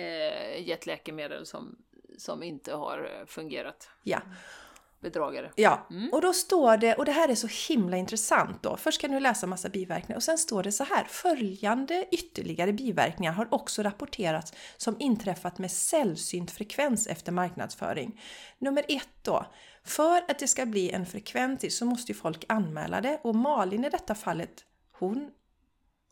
[0.00, 1.76] eh, gett läkemedel som,
[2.18, 3.90] som inte har fungerat.
[4.02, 4.20] Ja
[5.00, 5.50] bedragare.
[5.54, 6.12] Ja, mm.
[6.12, 8.76] och då står det, och det här är så himla intressant då.
[8.76, 11.04] Först kan du läsa massa biverkningar och sen står det så här.
[11.04, 18.20] Följande ytterligare biverkningar har också rapporterats som inträffat med sällsynt frekvens efter marknadsföring.
[18.58, 19.46] Nummer ett då.
[19.88, 23.84] För att det ska bli en frekvent så måste ju folk anmäla det och Malin
[23.84, 25.30] i detta fallet hon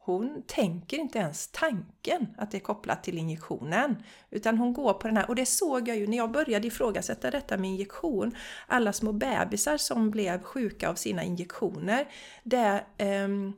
[0.06, 4.02] hon tänker inte ens tanken att det är kopplat till injektionen.
[4.30, 7.30] Utan hon går på den här, och det såg jag ju när jag började ifrågasätta
[7.30, 8.36] detta med injektion.
[8.66, 12.08] Alla små bebisar som blev sjuka av sina injektioner.
[12.44, 13.54] Det um,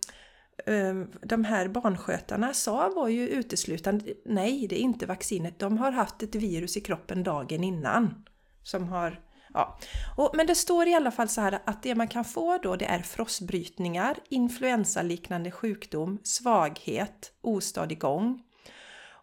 [1.23, 5.59] de här barnskötarna sa var ju uteslutande nej, det är inte vaccinet.
[5.59, 8.25] De har haft ett virus i kroppen dagen innan
[8.63, 9.21] som har
[9.55, 9.79] Ja.
[10.17, 12.77] Och, men det står i alla fall så här att det man kan få då
[12.77, 18.43] det är frostbrytningar, influensaliknande sjukdom, svaghet, ostadig gång.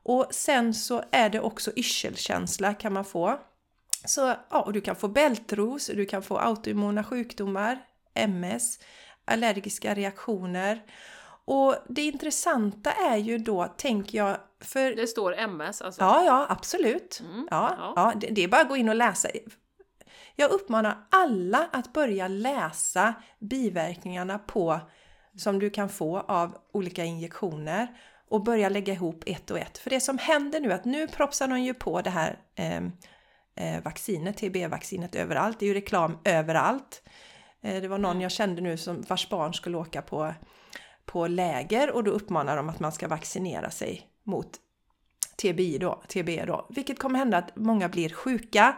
[0.04, 3.40] Och sen så är det också yrselkänsla kan man få.
[4.06, 7.80] Så, ja, och du kan få bältros, du kan få autoimmuna sjukdomar,
[8.14, 8.80] MS,
[9.26, 10.84] allergiska reaktioner.
[11.46, 14.96] Och det intressanta är ju då, tänker jag, för...
[14.96, 16.02] Det står MS alltså?
[16.02, 17.22] Ja, ja, absolut.
[17.24, 17.94] Mm, Ja, ja.
[17.96, 18.14] ja.
[18.16, 19.30] det, det är bara att gå in och läsa.
[20.36, 24.80] Jag uppmanar alla att börja läsa biverkningarna på
[25.36, 27.88] som du kan få av olika injektioner
[28.30, 29.78] och börja lägga ihop ett och ett.
[29.78, 32.84] För det som händer nu är att nu propsar de ju på det här eh,
[33.56, 35.60] eh vaccinet, TB-vaccinet överallt.
[35.60, 37.02] Det är ju reklam överallt.
[37.62, 40.34] Eh, det var någon jag kände nu som vars barn skulle åka på,
[41.06, 44.60] på läger och då uppmanar de att man ska vaccinera sig mot
[45.42, 48.76] TBI då, TB då, vilket kommer hända att många blir sjuka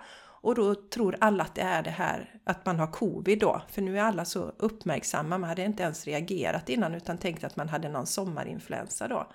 [0.47, 3.81] och då tror alla att det är det här att man har covid då, för
[3.81, 7.69] nu är alla så uppmärksamma, man hade inte ens reagerat innan utan tänkt att man
[7.69, 9.31] hade någon sommarinfluensa då.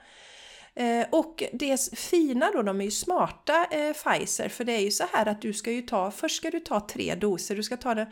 [0.74, 4.90] Eh, och det fina då, de är ju smarta eh, Pfizer, för det är ju
[4.90, 7.76] så här att du ska ju ta, först ska du ta tre doser, du ska
[7.76, 8.06] ta det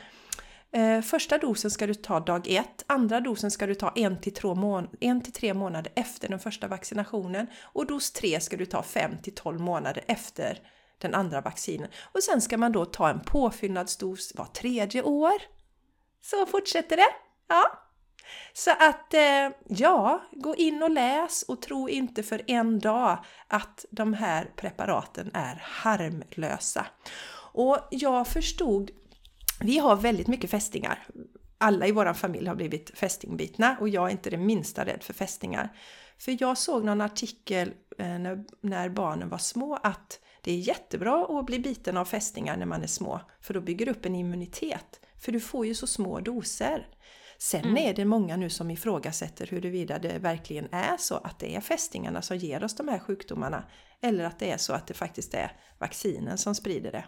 [0.73, 4.35] Eh, första dosen ska du ta dag ett, andra dosen ska du ta en till,
[4.35, 7.47] två mån- en till tre månader efter den första vaccinationen.
[7.63, 10.59] Och dos tre ska du ta fem till 12 månader efter
[11.01, 11.89] den andra vaccinen.
[12.13, 15.43] Och sen ska man då ta en påfyllnadsdos var tredje år.
[16.21, 17.09] Så fortsätter det.
[17.49, 17.87] Ja.
[18.53, 23.85] Så att, eh, ja, gå in och läs och tro inte för en dag att
[23.91, 26.87] de här preparaten är harmlösa.
[27.53, 28.91] Och jag förstod
[29.61, 31.07] vi har väldigt mycket fästingar.
[31.59, 35.13] Alla i vår familj har blivit fästingbitna och jag är inte det minsta rädd för
[35.13, 35.77] fästingar.
[36.19, 41.27] För jag såg någon artikel eh, när, när barnen var små att det är jättebra
[41.39, 44.15] att bli biten av fästingar när man är små, för då bygger du upp en
[44.15, 45.01] immunitet.
[45.21, 46.89] För du får ju så små doser.
[47.39, 47.77] Sen Mm.
[47.77, 52.23] är det många nu som ifrågasätter huruvida det verkligen är så att det är fästingarna
[52.23, 53.65] som ger oss de här sjukdomarna.
[54.03, 57.05] Eller att det är så att det faktiskt är vaccinen som sprider det.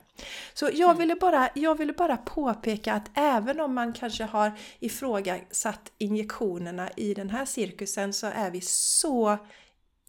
[0.54, 0.98] Så jag Mm.
[0.98, 7.14] ville bara, jag ville bara påpeka att även om man kanske har ifrågasatt injektionerna i
[7.14, 9.38] den här cirkusen så är vi så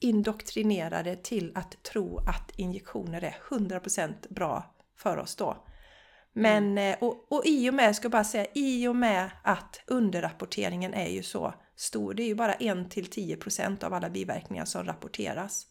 [0.04, 5.66] indoktrinerade till att tro att injektioner är 100% bra för oss då.
[6.34, 9.82] Men, eh, och, och i och med, ska jag bara säga, i och med att
[9.88, 15.68] underrapporteringen är ju så stor, det är ju bara 1-10% av alla biverkningar som rapporteras.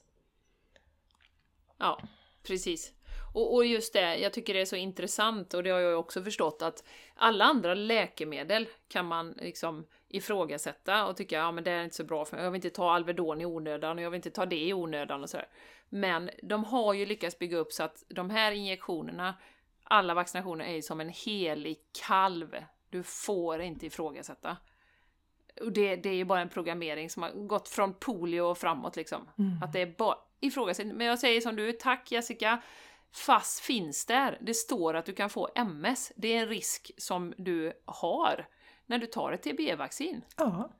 [1.78, 2.02] Ja,
[2.42, 2.92] precis.
[3.34, 6.22] Och, och just det, jag tycker det är så intressant och det har jag också
[6.22, 11.84] förstått att alla andra läkemedel kan man liksom ifrågasätta och tycka ja men det är
[11.84, 14.18] inte så bra för mig, jag vill inte ta Alvedon i onödan och jag vill
[14.18, 15.48] inte ta det i onödan och sådär.
[15.88, 19.34] Men de har ju lyckats bygga upp så att de här injektionerna,
[19.84, 22.64] alla vaccinationer är ju som en helig kalv.
[22.90, 24.56] Du får inte ifrågasätta.
[25.60, 28.96] Och det, det är ju bara en programmering som har gått från polio och framåt
[28.96, 29.28] liksom.
[29.62, 30.86] Att det är bara ifrågasätt.
[30.86, 32.62] Men jag säger som du, tack Jessica.
[33.12, 34.38] FASS finns där.
[34.40, 36.12] Det står att du kan få MS.
[36.16, 38.46] Det är en risk som du har
[38.92, 40.22] när du tar ett TB-vaccin.
[40.36, 40.70] Ja,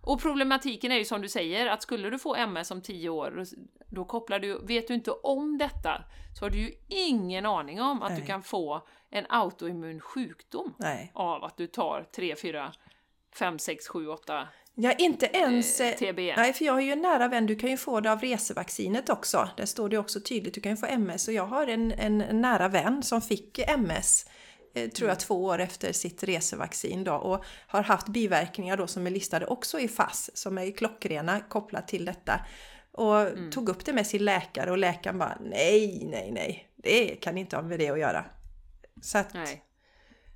[0.00, 3.44] Och problematiken är ju som du säger, att skulle du få MS om 10 år,
[3.86, 6.04] då kopplar du, vet du inte om detta,
[6.38, 8.20] så har du ju ingen aning om att Nej.
[8.20, 11.12] du kan få en autoimmun sjukdom nej.
[11.14, 12.72] av att du tar 3, 4,
[13.34, 15.80] 5, 6, 7, 8 Ja, inte ens...
[15.80, 16.18] eh, eh, TB.
[16.36, 19.10] Nej, för jag har ju en nära vän, du kan ju få det av resevaccinet
[19.10, 19.48] också.
[19.56, 21.28] Där står det också tydligt, du kan ju få MS.
[21.28, 24.26] Och jag har en, en, nära vän som fick MS,
[24.94, 27.14] tror jag, två år efter sitt resevaccin då.
[27.14, 31.88] Och har haft biverkningar då som är listade också i FASS, som är klockrena kopplat
[31.88, 32.46] till detta.
[32.92, 37.38] Och tog upp det med sin läkare och läkaren bara nej, nej, nej, det kan
[37.38, 38.24] inte ha med det att göra.
[39.02, 39.64] Så att, Nej.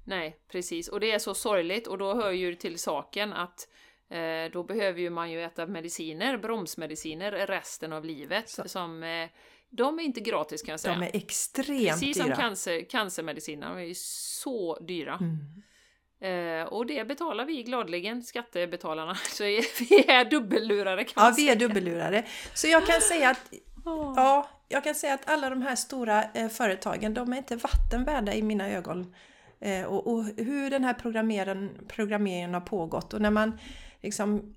[0.04, 0.88] Nej, precis.
[0.88, 3.68] Och det är så sorgligt och då hör ju till saken att
[4.10, 8.48] eh, då behöver ju man ju äta mediciner, bromsmediciner, resten av livet.
[8.48, 8.68] Så.
[8.68, 9.28] Som, eh,
[9.76, 10.94] de är inte gratis kan jag säga.
[10.94, 12.36] de är extremt Precis som dyra.
[12.36, 15.18] cancer, cancermediciner, de är ju så dyra.
[15.20, 15.38] Mm.
[16.20, 19.14] Eh, och det betalar vi gladeligen, skattebetalarna.
[19.30, 22.24] Så vi är dubbellurade kan Ja, vi är dubbellurade.
[22.54, 23.52] Så jag kan säga att
[24.16, 28.04] Ja, jag kan säga att alla de här stora eh, företagen, de är inte vatten
[28.04, 29.14] värda i mina ögon.
[29.60, 33.58] Eh, och, och hur den här programmeringen, programmeringen har pågått och när man
[34.02, 34.54] liksom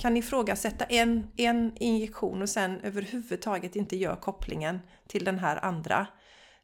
[0.00, 6.06] kan ifrågasätta en, en injektion och sen överhuvudtaget inte gör kopplingen till den här andra.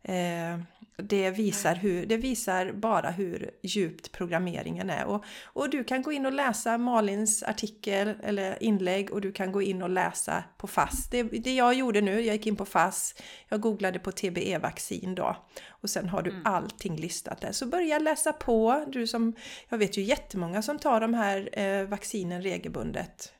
[0.03, 0.61] Eh,
[1.03, 5.05] det, visar hur, det visar bara hur djupt programmeringen är.
[5.05, 9.53] Och, och du kan gå in och läsa Malins artikel eller inlägg och du kan
[9.53, 11.11] gå in och läsa på FASS.
[11.11, 13.15] Det, det jag gjorde nu, jag gick in på FASS,
[13.49, 15.37] jag googlade på TBE-vaccin då
[15.69, 17.53] och sen har du allting listat där.
[17.53, 19.35] Så börja läsa på, du som,
[19.69, 23.33] jag vet ju jättemånga som tar de här eh, vaccinen regelbundet.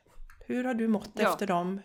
[0.47, 1.29] Hur har du mått Ja.
[1.33, 1.81] efter dem?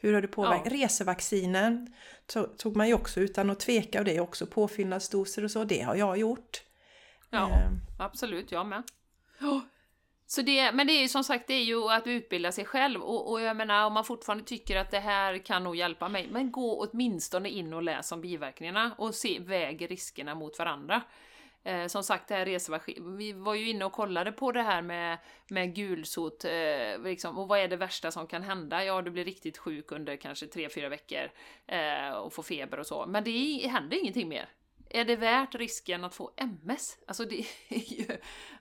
[0.00, 0.72] Hur har det påverkat?
[0.72, 1.94] Resevaccinen
[2.32, 5.64] to- tog man ju också utan att tveka och det är också påfyllnadsdoser och så.
[5.64, 6.62] Det har jag gjort.
[7.30, 8.82] Ja, Eh, absolut, jag med.
[10.26, 13.02] Så det, men det är ju som sagt, det är ju att utbilda sig själv
[13.02, 16.28] och, och jag menar om man fortfarande tycker att det här kan nog hjälpa mig,
[16.30, 21.02] men gå åtminstone in och läs om biverkningarna och se, väg riskerna mot varandra.
[21.64, 24.82] Eh, som sagt, det här reservation, vi var ju inne och kollade på det här
[24.82, 28.84] med, med gulsot, eh, liksom, och vad är det värsta som kan hända?
[28.84, 31.30] Ja, du blir riktigt sjuk under kanske 3-4 veckor
[31.66, 34.48] eh, och får feber och så, men det händer ingenting mer.
[34.94, 36.98] Är det värt risken att få MS?
[37.06, 38.06] Alltså det är ju...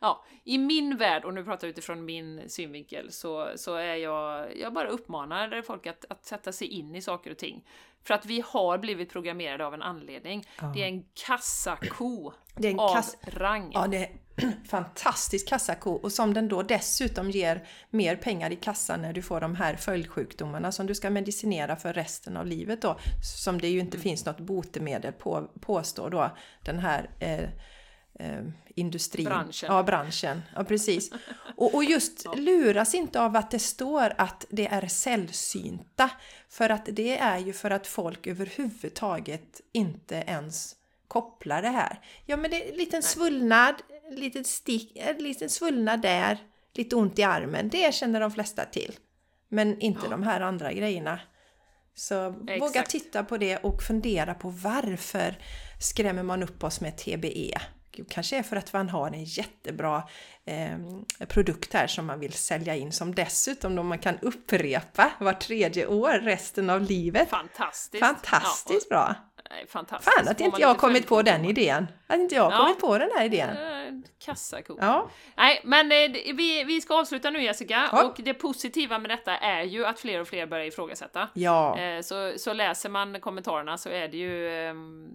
[0.02, 4.58] Ja, i min värld, och nu pratar jag utifrån min synvinkel, så, så är jag...
[4.58, 7.68] Jag bara uppmanar folk att, att sätta sig in i saker och ting.
[8.04, 10.48] För att vi har blivit programmerade av en anledning.
[10.74, 13.72] Det är en kassako Det är en av kass- rang.
[13.74, 14.12] Ja, det är
[14.68, 19.42] fantastisk kassako och som den då dessutom ger mer pengar i kassan när du får
[19.42, 23.00] de här följdsjukdomarna som du ska medicinera för resten av livet då.
[23.44, 27.44] Som det ju inte finns något botemedel på, påstår då den här eh,
[28.20, 28.44] eh,
[28.76, 29.26] industrin.
[29.26, 29.70] Branschen.
[29.72, 30.42] Ja, branschen.
[30.56, 31.12] Ja, precis.
[31.56, 36.10] Och, och just luras inte av att det står att det är sällsynta.
[36.50, 40.76] För att det är ju för att folk överhuvudtaget inte ens
[41.08, 42.00] kopplar det här.
[42.26, 43.76] Ja men det är en liten svullnad,
[44.10, 46.38] en liten stick, en liten svullnad där,
[46.74, 47.70] lite ont i armen.
[47.70, 48.96] Det känner de flesta till.
[49.50, 51.20] Men inte de här andra grejerna.
[51.96, 52.90] Så våga Exakt.
[52.90, 55.38] titta på det och fundera på varför
[55.80, 57.60] skrämmer man upp oss med TBE?
[58.10, 60.04] Kanske är för att man har en jättebra
[60.46, 60.78] eh,
[61.28, 65.88] produkt här som man vill sälja in som dessutom då man kan upprepa var tredje
[65.88, 67.30] år resten av livet.
[67.30, 68.06] Fantastiskt!
[68.06, 69.08] Fantastiskt bra!
[69.08, 69.33] Ja, och, nej,
[69.68, 70.16] fantastiskt.
[70.18, 71.88] Fan att inte jag har kommit på den idén.
[72.08, 72.58] Att inte jag Ja.
[72.58, 73.58] kommit på den här idén.
[74.26, 74.78] Kassako.
[74.82, 78.04] Ja, Nej, men eh, vi, vi ska avsluta nu Jessica, Ja.
[78.04, 81.30] och det positiva med detta är ju att fler och fler börjar ifrågasätta.
[81.34, 85.08] ja, Eh, Så, så läser man kommentarerna så är det ju ehm,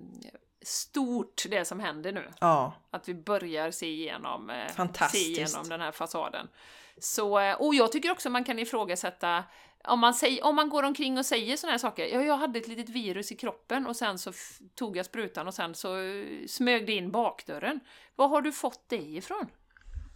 [0.62, 2.28] stort det som händer nu.
[2.40, 6.48] ja, Att vi börjar se igenom, eh, se igenom den här fasaden.
[7.00, 9.44] Så, och jag tycker också man kan ifrågasätta
[9.84, 12.06] om man, säger, om man går omkring och säger sådana här saker.
[12.06, 14.32] Ja, jag hade ett litet virus i kroppen och sen så
[14.74, 17.80] tog jag sprutan och sen så eh, smög det in bakdörren.
[18.16, 19.46] Var har du fått det ifrån?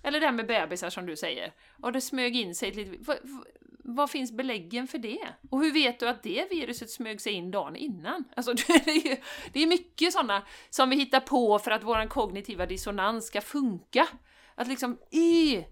[0.03, 1.53] Eller det här med bebisar som du säger.
[1.83, 3.07] Och det smög in sig ett litet...
[3.07, 3.47] Vad, vad,
[3.85, 5.29] vad finns beläggen för det?
[5.51, 8.25] Och hur vet du att det viruset smög sig in dagen innan?
[8.37, 9.17] Alltså det är, ju,
[9.53, 14.09] det är mycket sådana som vi hittar på för att vår kognitiva dissonans ska funka.
[14.55, 15.65] Att liksom, i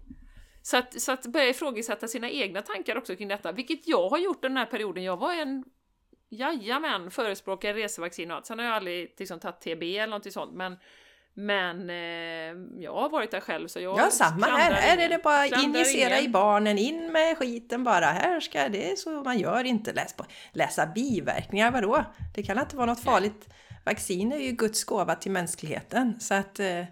[0.61, 4.17] så att, så att börja ifrågasätta sina egna tankar också kring detta, vilket jag har
[4.17, 5.03] gjort den här perioden.
[5.03, 5.63] Jag var en
[6.29, 8.45] jajamän förespråkare resevaccin och allt.
[8.45, 10.77] Sen har jag aldrig liksom, tagit TB eller någonting sånt, men
[11.33, 14.71] men eh, jag har varit där själv så jag ja samma här.
[14.71, 16.29] Här är det bara injicera ingen.
[16.29, 18.05] i barnen, in med skiten bara.
[18.05, 22.05] Här ska det är så man gör, inte läs på, läsa biverkningar, vadå?
[22.35, 23.49] Det kan inte vara något farligt.
[23.85, 26.19] Vaccin är ju Guds gåva till mänskligheten.
[26.19, 26.83] Så att, eh,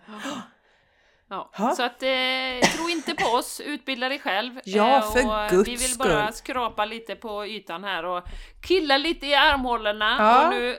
[1.29, 1.71] Ja, Ja.
[1.75, 4.59] så att eh, tro inte på oss, utbilda dig själv.
[4.65, 6.33] Ja, Eh, för och Guds Vi vill bara skull.
[6.33, 8.23] skrapa lite på ytan här och
[8.67, 10.43] killa lite i armhålorna Ja.
[10.47, 10.77] och nu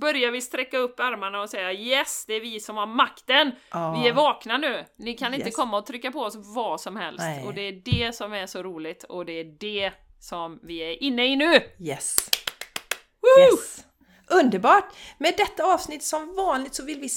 [0.00, 3.52] börjar vi sträcka upp armarna och säga yes, det är vi som har makten!
[3.70, 3.92] Ja.
[4.02, 4.84] Vi är vakna nu!
[4.98, 5.56] Ni kan inte Yes.
[5.56, 7.20] komma och trycka på oss vad som helst.
[7.20, 7.44] Nej.
[7.46, 11.02] Och det är det som är så roligt och det är det som vi är
[11.02, 11.60] inne i nu!
[11.78, 12.30] yes.
[13.20, 13.42] Woo!
[13.54, 13.84] Yes!
[14.30, 14.84] Underbart!
[15.18, 17.08] Med detta avsnitt som vanligt så vill vi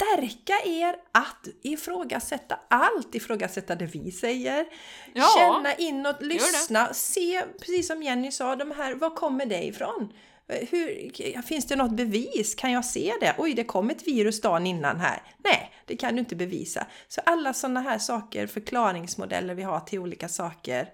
[0.00, 4.66] stärka er att ifrågasätta allt, ifrågasätta det vi säger,
[5.14, 10.12] Ja, känna inåt, lyssna, se, precis som Jenny sa, de här, var kommer det ifrån?
[10.70, 12.54] Hur, finns det något bevis?
[12.54, 13.34] Kan jag se det?
[13.38, 15.22] Oj, det kom ett virus dagen innan här.
[15.38, 16.86] Nej, det kan du inte bevisa.
[17.08, 20.88] Så alla sådana här saker, förklaringsmodeller vi har till olika saker,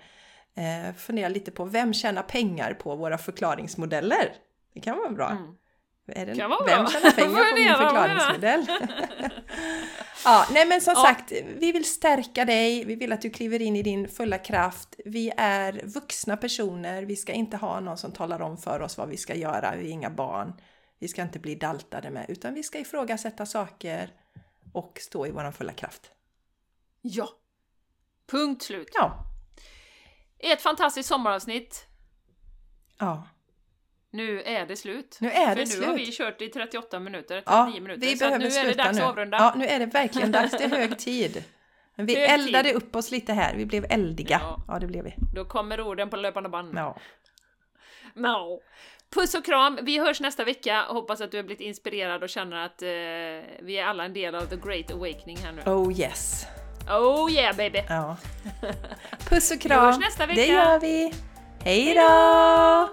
[0.56, 4.32] eh, fundera lite på vem tjänar pengar på våra förklaringsmodeller?
[4.74, 5.36] Det kan vara bra.
[6.06, 8.66] Är det, Kan vara vem tjänar pengar på min förklaringsmodell?
[10.24, 11.02] ja, nej men som Ja.
[11.02, 14.94] sagt, vi vill stärka dig, vi vill att du kliver in i din fulla kraft.
[15.04, 19.08] Vi är vuxna personer, vi ska inte ha någon som talar om för oss vad
[19.08, 20.52] vi ska göra, vi är inga barn.
[20.98, 24.10] Vi ska inte bli daltade med, utan vi ska ifrågasätta saker
[24.72, 26.10] och stå i vår fulla kraft.
[27.02, 27.28] Ja!
[28.30, 28.88] Punkt slut.
[28.94, 29.24] Ja,
[30.38, 31.86] Ett fantastiskt sommaravsnitt.
[32.98, 33.28] ja.
[34.16, 35.18] Nu är det slut.
[35.20, 35.86] Nu är För det nu slut.
[35.86, 38.00] har vi kört i 38 minuter, 39 Ja, minuter.
[38.00, 39.02] vi så behöver nu är det sluta dags nu.
[39.04, 39.36] att avrunda.
[39.38, 40.52] Ja, nu är det verkligen dags.
[40.58, 41.44] Det är hög tid.
[41.96, 42.76] Men vi Hög eldade tid.
[42.76, 43.54] upp oss lite här.
[43.56, 44.38] Vi blev eldiga.
[44.42, 44.64] Ja.
[44.68, 45.14] Ja, det blev vi.
[45.34, 46.72] Då kommer orden på löpande band.
[46.78, 46.96] Ja.
[48.14, 48.60] No.
[49.14, 50.82] Puss och kram, vi hörs nästa vecka.
[50.88, 52.88] Hoppas att du har blivit inspirerad och känner att eh,
[53.62, 55.62] vi är alla en del av the great awakening här nu.
[55.62, 56.46] Oh yes.
[56.90, 57.82] Oh yeah baby!
[57.88, 58.16] Ja.
[59.28, 59.84] Puss och Vi kram.
[59.84, 60.40] hörs nästa vecka.
[60.40, 61.14] Det gör vi.
[61.64, 62.88] Hej då!